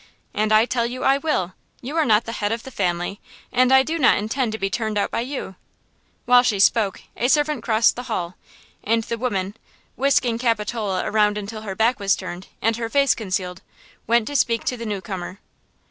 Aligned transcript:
"And 0.33 0.51
I 0.51 0.65
tell 0.65 0.87
you 0.87 1.03
I 1.03 1.19
will! 1.19 1.53
You 1.79 1.95
are 1.95 2.05
not 2.07 2.23
the 2.25 2.31
head 2.31 2.51
of 2.51 2.63
the 2.63 2.71
family, 2.71 3.19
and 3.51 3.71
I 3.71 3.83
do 3.83 3.99
not 3.99 4.17
intend 4.17 4.51
to 4.51 4.57
be 4.57 4.67
turned 4.67 4.97
out 4.97 5.11
by 5.11 5.19
you!" 5.21 5.53
While 6.25 6.41
she 6.41 6.59
spoke 6.59 7.03
a 7.15 7.27
servant 7.27 7.61
crossed 7.61 7.95
the 7.95 8.01
hall 8.09 8.35
and 8.83 9.03
the 9.03 9.19
woman, 9.19 9.55
whisking 9.95 10.39
Capitola 10.39 11.03
around 11.05 11.37
until 11.37 11.61
her 11.61 11.75
back 11.75 11.99
was 11.99 12.15
turned 12.15 12.47
and 12.63 12.77
her 12.77 12.89
face 12.89 13.13
concealed, 13.13 13.61
went 14.07 14.25
to 14.25 14.35
speak 14.35 14.63
to 14.63 14.75
the 14.75 14.87
newcomer. 14.87 15.37